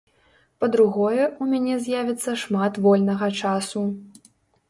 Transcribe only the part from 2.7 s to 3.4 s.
вольнага